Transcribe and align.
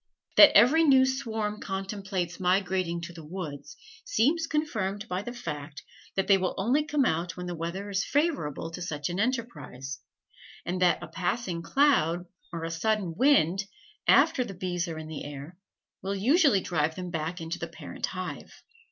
That 0.35 0.57
every 0.57 0.83
new 0.83 1.05
swarm 1.05 1.59
contemplates 1.59 2.39
migrating 2.39 3.01
to 3.01 3.13
the 3.13 3.23
woods, 3.23 3.77
seems 4.03 4.47
confirmed 4.47 5.07
by 5.07 5.21
the 5.21 5.31
fact 5.31 5.83
that 6.15 6.25
they 6.25 6.39
will 6.39 6.55
only 6.57 6.83
come 6.83 7.05
out 7.05 7.37
when 7.37 7.45
the 7.45 7.53
weather 7.53 7.87
is 7.87 8.03
favorable 8.03 8.71
to 8.71 8.81
such 8.81 9.09
an 9.09 9.19
enterprise, 9.19 9.99
and 10.65 10.81
that 10.81 11.03
a 11.03 11.07
passing 11.07 11.61
cloud 11.61 12.25
or 12.51 12.63
a 12.63 12.71
sudden 12.71 13.13
wind, 13.15 13.65
after 14.07 14.43
the 14.43 14.55
bees 14.55 14.87
are 14.87 14.97
in 14.97 15.05
the 15.07 15.23
air, 15.23 15.55
will 16.01 16.15
usually 16.15 16.61
drive 16.61 16.95
them 16.95 17.11
back 17.11 17.39
into 17.39 17.59
the 17.59 17.67
parent 17.67 18.07
hive. 18.07 18.51